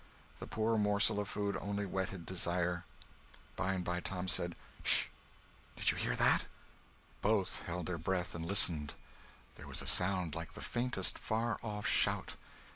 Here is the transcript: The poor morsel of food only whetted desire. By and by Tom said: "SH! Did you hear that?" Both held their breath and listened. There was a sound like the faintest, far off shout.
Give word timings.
The 0.39 0.47
poor 0.47 0.77
morsel 0.79 1.19
of 1.19 1.29
food 1.29 1.55
only 1.61 1.85
whetted 1.85 2.25
desire. 2.25 2.85
By 3.55 3.75
and 3.75 3.83
by 3.85 3.99
Tom 3.99 4.27
said: 4.27 4.55
"SH! 4.83 5.05
Did 5.75 5.91
you 5.91 5.97
hear 5.97 6.15
that?" 6.15 6.45
Both 7.21 7.61
held 7.67 7.85
their 7.85 7.99
breath 7.99 8.33
and 8.33 8.43
listened. 8.43 8.95
There 9.57 9.67
was 9.67 9.83
a 9.83 9.85
sound 9.85 10.33
like 10.33 10.53
the 10.53 10.61
faintest, 10.61 11.19
far 11.19 11.59
off 11.61 11.85
shout. 11.85 12.33